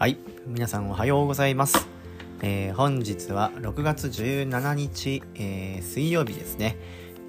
[0.00, 0.16] はい。
[0.46, 1.86] 皆さんおはようございます、
[2.40, 6.78] えー、本日は6月17日、えー、水曜日ですね、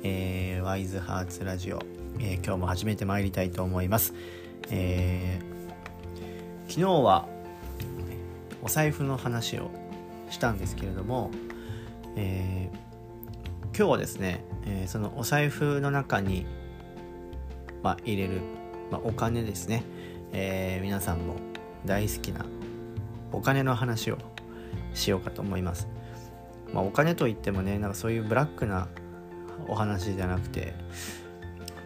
[0.04, 1.80] えー、ワイズハーツラジオ、
[2.22, 4.14] え今日も始めてまいりたいと思います、
[4.70, 5.42] え
[6.70, 7.28] 昨日は
[8.62, 9.70] お財布の話を
[10.30, 11.30] したんですけれども、
[12.16, 12.70] え
[13.78, 16.46] 今日はですね、えそのお財布の中に、
[17.84, 18.40] まあ、入れる、
[18.90, 19.84] まあ、お金ですね、
[20.32, 21.36] え皆さんも
[21.86, 22.46] 大好きな
[23.32, 24.18] お金の話を
[24.94, 25.88] しようかと思います。
[26.74, 28.88] まあ、お金といってもねなんかそういうブラックな
[29.68, 30.74] お話じゃなくて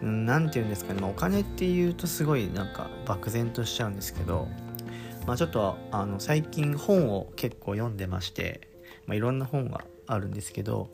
[0.00, 4.48] 何て言うんですかね、まあ、お金っていうとすごいなんか漠然としちゃうんですけど、
[5.26, 8.68] まあ、ちょっとあの最近本を結構読んでまして、
[9.06, 10.90] まあ、いろんな本があるんですけど、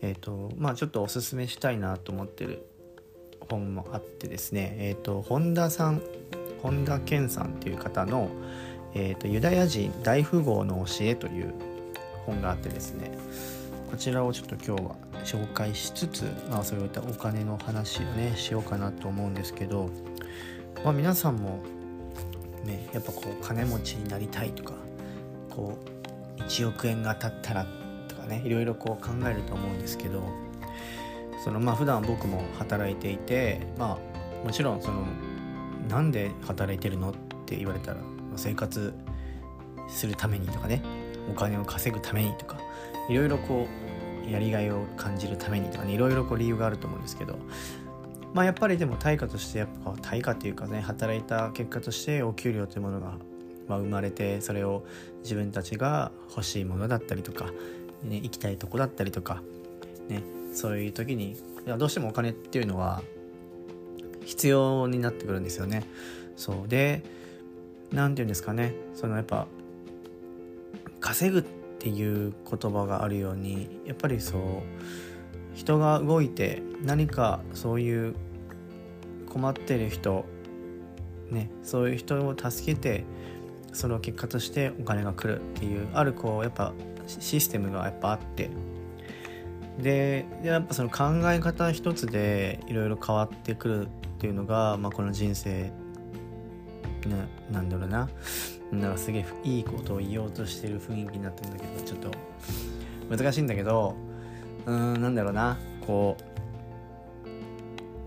[0.00, 2.64] えーとまあ、ちょっとおすすめしたいなと思ってる
[3.50, 6.02] 本もあってですね、えーと、本田さん
[6.62, 8.30] 本田健さんっていう方の
[9.00, 11.54] えーと、ユダヤ人大富豪の教えという
[12.26, 13.12] 本があってですね
[13.92, 19.88] こちらをちょっと今日は紹介しつつ、まあ、そういったお金の話をねしようかなと思うんですけど、
[20.84, 21.62] まあ、皆さんも
[22.64, 24.74] ねやっぱこう金持ちになりたいとか
[25.48, 25.78] こ
[26.36, 27.66] う1億円が当たったら
[28.08, 30.28] とかねいろいろこう考えると思うんですけど
[31.44, 33.96] そのまあ普段僕も働いていてま
[34.42, 35.06] あもちろんその
[35.88, 37.14] なんで働いてるのっ
[37.46, 38.00] て言われたら
[38.38, 38.94] 生活
[39.88, 40.82] するためにとかね
[41.30, 42.58] お金を稼ぐためにとか
[43.08, 43.66] いろいろこ
[44.26, 47.38] うやりがいを感じるためにとかねいろいろこう理由があると思うんですけど
[48.34, 53.14] まあやっぱりでも対価としてやっぱ対価っていうかね働いた結果としてお給料というものが、
[53.68, 54.84] まあ、生まれてそれを
[55.22, 57.46] 自分たちが欲しいものだったりとか、
[58.02, 59.42] ね、行きたいとこだったりとか、
[60.08, 60.22] ね、
[60.52, 61.36] そういう時に
[61.78, 63.02] どうしてもお金っていうのは
[64.24, 65.84] 必要になってくるんですよね。
[66.36, 67.02] そうで
[67.92, 68.74] 何て言うんですかね。
[68.94, 69.46] そのやっぱ
[71.00, 74.42] 稼ぐっていう言葉があるようにやっぱりそう
[75.54, 78.14] 人が動いて何かそういう
[79.28, 80.24] 困ってる人
[81.30, 83.04] ねそういう人を助けて
[83.72, 86.72] その結果としてお金が来るっていうあるこうやっぱ
[87.06, 88.50] システムがやっぱあって。
[89.80, 93.88] でやっぱその考え方一つでいろいろ変わってくるっ
[94.18, 95.70] ていうのが、まあ、この人生
[97.08, 97.16] な
[97.50, 98.08] なんだろうな。
[98.72, 102.10] なんかすげえいいことを言おうとしてる雰囲気になってるんだけどちょっと
[103.08, 103.94] 難しいんだけど
[104.66, 105.56] うーんなんだろうな。
[105.86, 106.28] こう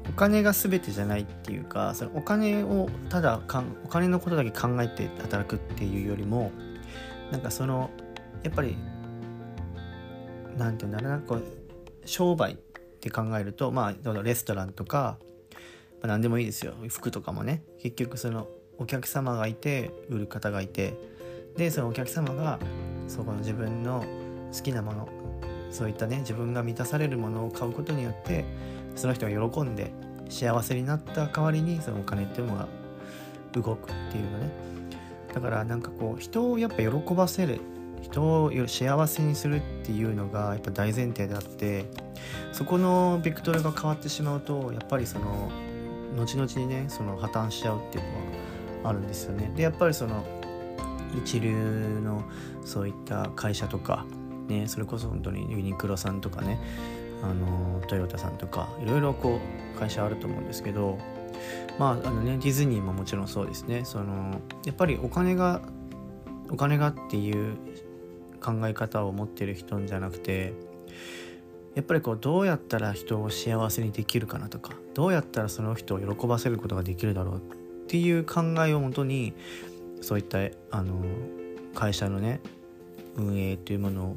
[0.09, 6.51] お金が全てじゃないっていうかそのお金をただかんお金のことだけ考えて働くっていうよりも
[7.31, 7.89] なんかその
[8.43, 8.77] やっぱり
[10.57, 11.25] なんて言うんだろうな。
[11.25, 11.43] こう
[12.05, 12.55] 商売っ
[12.99, 15.17] て考えるとまあレストランとか、
[16.01, 16.73] まあ、何でもいいですよ。
[16.89, 17.63] 服とかもね。
[17.81, 18.47] 結局その
[18.81, 20.97] お客様がいて売る方がいて
[21.55, 22.57] でそのお客様が
[23.07, 24.03] そこの自分の
[24.51, 25.07] 好きなもの
[25.69, 28.43] そういったね自分が満たされるものを買うことによって
[28.95, 29.91] その人が喜んで
[30.29, 32.67] 幸せになった代わりにそのお金っていうのが
[33.53, 34.49] 動くっていうのね。
[35.31, 37.61] だからなんかこう人をやっぱ喜ばせる
[38.01, 41.85] 人を幸せにするっていうのがやっぱ大前提であって
[42.51, 45.51] そこのベクトルが変わってしまうとやっぱりその
[46.17, 48.50] 後々にねその破綻しちゃうっていうのは
[48.83, 49.51] あるんですよね。
[49.55, 50.23] でやっぱりその
[51.17, 52.23] 一流の
[52.63, 54.05] そういった会社とか、
[54.47, 56.59] ね、それこそ本当にユニクロさんとかね
[57.23, 59.39] あのトヨタさんとかいろいろこ
[59.75, 60.97] う会社あると思うんですけど
[61.77, 65.61] まああのねディズニーももちろんそうですねそのやっぱりお金が
[66.49, 67.57] お金がっていう
[68.41, 70.53] 考え方を持ってる人じゃなくて
[71.75, 77.60] やっぱりこうどうやったら人を幸せにできるかなとかどうやったらその人を喜ばせることができるだろう
[77.91, 79.33] っていう考えをもとに
[79.99, 80.37] そういった
[80.71, 81.03] あの
[81.75, 82.39] 会社のね
[83.17, 84.15] 運営というものを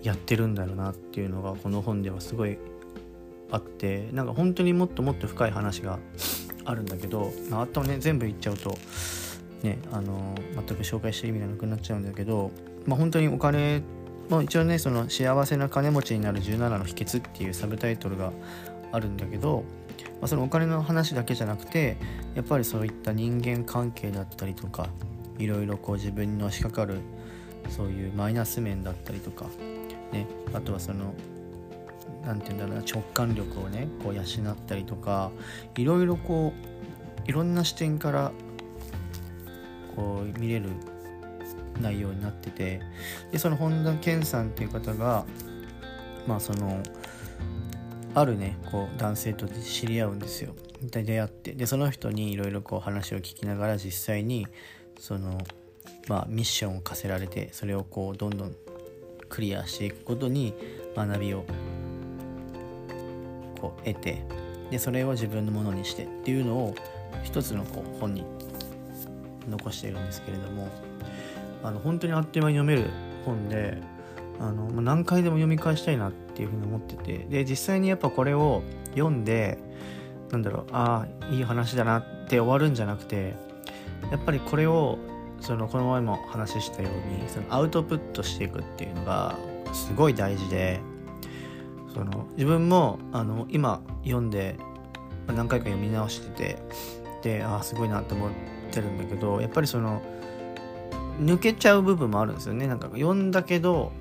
[0.00, 2.56] やってるんだろうなっていうのがこの本ではすごい
[3.50, 5.98] あってなんか本当にもっともっと深い話が
[6.64, 8.78] あるんだけど、まあ、あとね全部言っちゃうと
[9.64, 12.52] ねあの全く紹介してる意味がなくなっちゃうんだけど、
[12.86, 13.82] まあ、本当にお金
[14.28, 18.30] まあ、一応ねその幸せな金持ちになる17の秘訣っていうサブタイトルが
[18.92, 19.64] あるんだけど
[20.20, 21.96] まあ、そのお金の話だけじゃなくて
[22.34, 24.88] やっぱりそういった人間関係だったりとか
[25.38, 27.00] いろいろこう自分にの仕掛かる
[27.70, 29.46] そういうマイナス面だったりとか、
[30.12, 31.14] ね、あとはその
[32.24, 35.30] 何て言うんだろうな直感力をねこう養ったりとか
[35.76, 36.52] いろいろこ
[37.26, 38.32] ういろんな視点から
[39.94, 40.70] こう見れる
[41.80, 42.80] 内容になってて
[43.30, 45.24] でその本田健さんっていう方が
[46.26, 46.82] まあその
[48.14, 50.54] あるねこう男性と知り合うんですよ。
[50.82, 51.52] 出会って。
[51.52, 54.46] でその人にいろいろこう話を聞きながら実際に
[54.98, 55.38] その
[56.08, 58.54] まあ、ミッションを課せられてそれをこうどんどん
[59.28, 60.54] クリアしていくことに
[60.96, 61.44] 学びを
[63.60, 64.24] こう得て
[64.70, 66.74] でそれを自分のものにしてっていうのを
[67.22, 68.24] 一つのこう本に
[69.48, 70.68] 残しているんですけれども
[71.62, 72.90] あの本当にあっという間に読める
[73.24, 73.78] 本で
[74.40, 77.18] あの、何回でも読み返したいなっていうふうに思ってて。
[77.28, 78.62] で実際にやっぱこれを
[78.94, 79.58] 読んで
[80.30, 83.34] なんだろうああいい話だなって終わるんじゃなくて
[84.10, 84.98] やっぱりこれを
[85.40, 89.38] そのこの前も話したようにそのアウトプットしていくっていうのが
[89.72, 90.80] すごい大事で
[91.94, 94.56] その自分もあの今読んで
[95.26, 96.58] 何回か読み直して
[97.22, 98.30] てでああすごいなって思っ
[98.70, 100.02] てるんだけどやっぱりその
[101.20, 102.68] 抜けちゃう部分もあるんですよね。
[102.68, 103.92] なんか読んだけど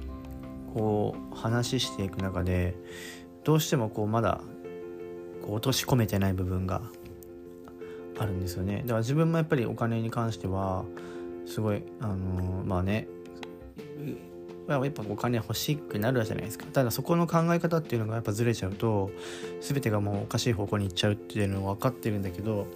[0.74, 2.76] こう話していく中で
[3.44, 4.42] どうしてもこうまだ
[5.42, 6.82] こう落とし込めてない部分が
[8.20, 8.82] あるんですよね。
[8.82, 10.86] だから自分もやっぱりお金に関しては
[11.46, 13.08] すごいあのー、まあね
[14.68, 16.66] やっぱお金欲しくなるじゃないですか。
[16.66, 19.12] ただそこの考え方っていうのがやっぱずれちゃうと
[19.62, 22.68] 全てがもうおかしい方向に行っちゃうっていうのは分かってるんだけど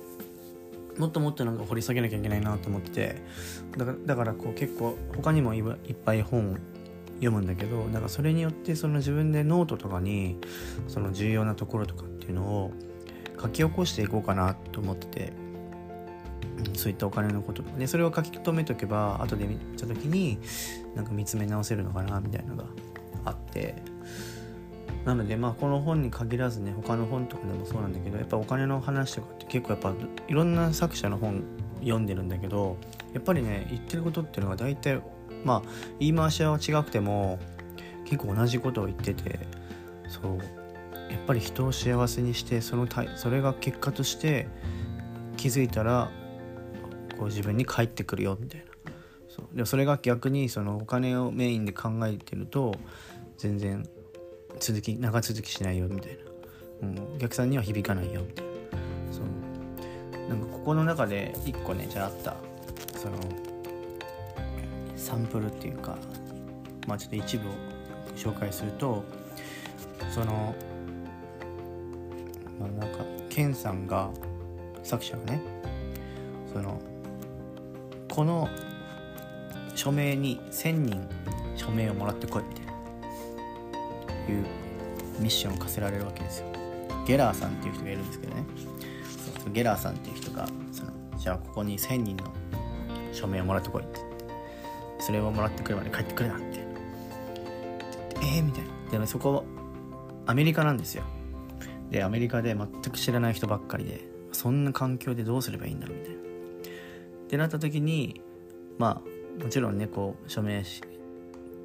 [0.97, 3.21] もっともっとなんか掘り下げなきゃいけないなと思ってて
[3.77, 6.59] だからだからこう結構他にもいっぱい本
[7.21, 10.39] 読むんだけどなんかそれによってその自分でノートとかに
[10.87, 12.71] その重要なところとかっていうのを
[13.39, 15.33] 書き起こしていこうかなと思ってて、
[16.73, 20.39] そういったお金のことでそれを書き留めとけば後で見た時に
[20.95, 22.65] なんか見つめ直せるのかなみたいなのが
[23.25, 23.75] あって。
[25.05, 29.95] なのでまあこの本に限らずね他の本とかでもそうなんだけどやっぱお金の話とかって結構やっぱ
[30.27, 31.43] いろんな作者の本
[31.79, 32.77] 読んでるんだけど
[33.11, 35.01] やっぱりね言ってることっていうのが大体
[35.43, 37.39] まあ言い回しは違くても
[38.05, 39.39] 結構同じことを言ってて
[40.07, 40.37] そう
[41.11, 44.47] やっぱり人を幸せにしてそのそれが結果として
[45.37, 46.09] 気づいたら
[47.17, 48.65] こう自分に返ってくるよみたいな。
[49.29, 49.55] そう。
[49.55, 52.75] でもそれが逆にそのお金をメインで考えてると
[53.37, 53.87] 全然
[54.59, 56.17] 続き長続きしないよみたい
[56.81, 58.51] な、うん、お客さんには響かないよみたいな。
[59.11, 60.29] そう。
[60.29, 62.35] なんかここの中で1個ねじゃああった。
[62.97, 63.17] その
[65.11, 65.97] サンプルっていうか
[66.87, 67.51] まあちょっと一部を
[68.15, 69.03] 紹介すると
[70.09, 70.55] その
[72.57, 74.09] まあなんかケンさんが
[74.83, 75.41] 作者がね
[76.53, 76.79] その
[78.09, 78.47] この
[79.75, 81.09] 署名に1,000人
[81.57, 82.75] 署名をもらってこいみたいない
[84.39, 84.45] う
[85.19, 86.45] ミッションを課せられるわけですよ。
[87.05, 88.45] ゲラーさんっていう人がいるんですけどね。
[89.43, 92.31] そうゲラーさんっていう人がそのじゃあここに1,000人の
[93.11, 94.10] 署名をもらってこいって。
[95.01, 96.59] それをもらってくるまで帰ってくるなって。
[98.23, 98.69] えー、みたいな。
[98.91, 99.43] でもそこ
[100.25, 101.03] アメリカなんですよ。
[101.89, 104.01] でアメリカで全く知らない人ばっかりで
[104.31, 106.19] そんな環境でどうすればいいんだろうみたいな。
[106.19, 106.23] っ
[107.27, 108.21] てなった時に
[108.77, 109.01] ま
[109.39, 110.81] あもちろんねこう署名し、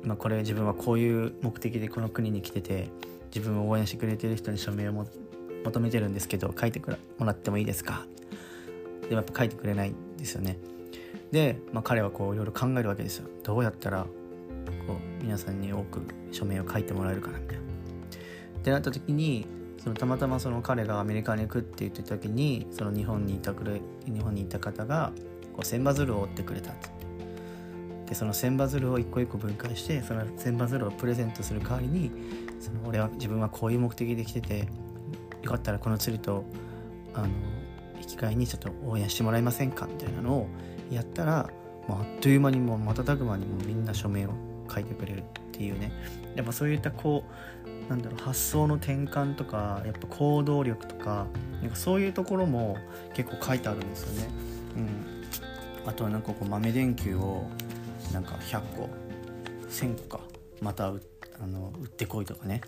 [0.03, 2.89] まあ、これ自分はこういう目的でこの国に来てて
[3.35, 5.07] 自分を応援してくれてる人に署名をも
[5.65, 6.81] 求めてるんですけど書いて
[7.19, 8.07] もらってもいいですか？
[9.03, 10.59] でもやっぱ書いてくれないんですよね。
[11.33, 14.09] で、まあ、彼はこういろいろ考えるわけですよどうやったらこ
[14.95, 17.63] う皆さんに多く署名を書いてもらえるかなみたいな。
[17.63, 19.47] ってなった時に
[19.79, 25.13] そのたまたまその彼がアメリカに行くって言ってた時にその日本にいたくれ日本にいた方が
[25.53, 26.89] こう千羽鶴を折ってくれたって
[28.07, 32.11] でその千羽鶴を一個一個分解してその千羽鶴をプレゼントする代わりに
[32.61, 34.69] その俺は自分はこういう目的で来てて
[35.43, 36.45] よかったらこの釣りと
[37.15, 37.29] あの
[38.01, 40.49] 引き換えにちょっと応援してもらえませんかみたいなのを
[40.91, 41.51] やったら、
[41.89, 44.31] まあ、あっという間にもう瞬く間にもみんな署名を
[44.73, 45.93] 書いてくれるっていうね。
[46.35, 47.25] やっぱそういったこ
[47.65, 51.27] うなんだろう発想の転換とかやっぱ行動力とか
[51.63, 52.77] なんかそういうところも
[53.15, 54.29] 結構書いてあるんですよね。
[54.77, 57.49] うん、あとはなんかこう豆電球を
[58.13, 58.89] なんか100個
[59.71, 60.25] 1000個か
[60.61, 60.91] またあ
[61.47, 62.61] の売ってこいとかね。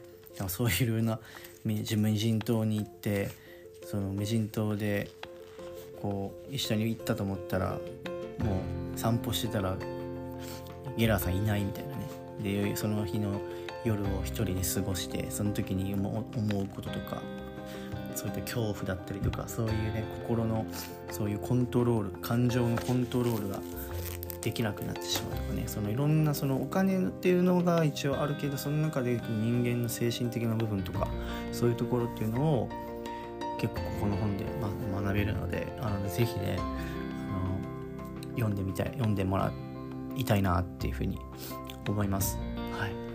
[0.46, 1.18] そういうような
[1.64, 3.30] 無人島に行って
[3.84, 5.10] その無人島で
[6.00, 7.78] こう一緒に行ったと思ったら
[8.38, 8.60] も
[8.94, 9.76] う散歩してたら
[10.96, 12.08] ゲラーさんいないみたいなね。
[12.42, 13.40] でその日の
[13.84, 17.22] 夜を一人で過ごしてその時に思うこととか
[18.14, 20.66] そういった恐怖だったりとかそういうね心の
[21.10, 23.60] そういうコントロール感情のコントロールが
[24.40, 25.64] できなくなってしまうとかね。
[25.66, 31.08] そのいろんなそのお金っていうのが一応あるけどその中で人間の精神的な部分とか
[31.52, 32.68] そういうところっていうのを
[33.58, 36.62] 結構この本で、ま、学べるのであのぜひねあ
[38.22, 39.52] の読んでみたい読んでもら
[40.16, 41.18] いたいなっていうふうに
[41.86, 42.38] 思います。
[42.78, 43.08] はい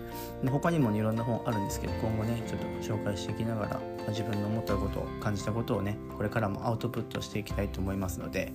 [0.43, 8.53] で他にも、ね、いろんな本あるんですけど今後ねちょっと紹介していきながら、ま、自分の思ったことを感じたことをねこれからもアウトプットしていきたいと思いますので、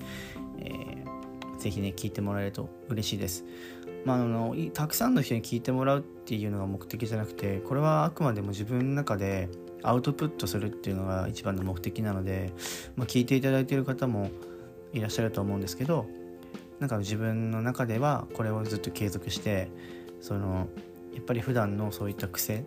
[0.58, 3.44] えー、是非ね聞いてもらえると嬉しいです。
[4.04, 9.48] まあ、あのたくさんの人に聞いてもらうっていうのが目的じゃなくてこれはあくまでも自分の中で
[9.82, 12.52] アウトプットするっていうのが一番の目的なので、
[12.96, 14.30] まあ、聞いていただいている方も
[14.92, 16.06] いらっしゃると思うんですけど
[16.80, 19.68] なんか自分の中ではこれをずっと継続して
[20.20, 20.68] その
[21.14, 22.64] やっぱり普段のそういった癖、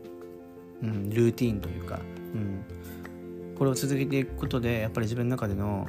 [0.81, 1.99] うん、ルーティンというか、
[2.33, 5.87] うん、これを続けていくことでやっぱり自分の中での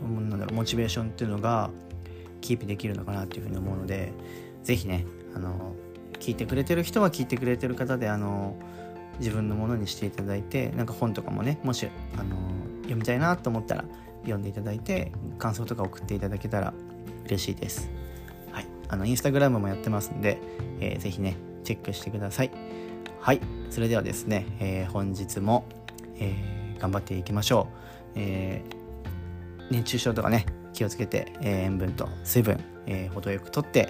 [0.00, 1.70] なんだろうモチベーションっていうのが
[2.40, 4.12] キープできるのかなっていうふうに思うので
[4.64, 5.74] 是非ねあの
[6.18, 8.56] 聞いてくれてる人は聞いてくれてる方であの
[9.18, 12.36] 自分のものにしていただいてなんか本とかもねもしあの
[12.82, 13.84] 読みたいなと思ったら
[14.22, 16.72] 読んでいただいて感想とか送っていただけたら
[17.26, 17.90] 嬉しいです。
[18.52, 20.38] はい、あのインスタグラムもやってますんで、
[20.80, 22.50] えー、ぜひねチェックしてください。
[23.20, 25.66] はい、それではですね、えー、本日も、
[26.16, 28.12] えー、頑張っていきましょう。
[28.14, 33.88] えー、熱中症とかね気をつけて、え、塩分と水分、え、程よくとって、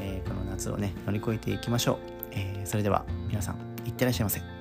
[0.00, 1.98] え、この夏をね乗り越えていきましょう。
[2.32, 4.53] え、それでは皆さんいってらっしゃいませ。